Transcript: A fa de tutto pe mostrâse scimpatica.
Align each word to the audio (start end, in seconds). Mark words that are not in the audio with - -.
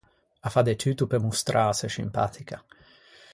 A 0.39 0.49
fa 0.53 0.63
de 0.69 0.73
tutto 0.83 1.05
pe 1.07 1.17
mostrâse 1.19 1.87
scimpatica. 1.93 2.57